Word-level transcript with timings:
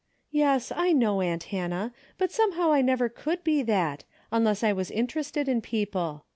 "Yes, 0.31 0.71
I 0.75 0.93
know, 0.93 1.21
aunt 1.21 1.43
Hannah, 1.53 1.93
but 2.17 2.31
somehow 2.31 2.71
I 2.71 2.81
never 2.81 3.07
could 3.07 3.43
be 3.43 3.61
that, 3.61 4.03
unless 4.31 4.63
I 4.63 4.73
was 4.73 4.89
interested 4.89 5.47
in 5.47 5.61
people. 5.61 6.25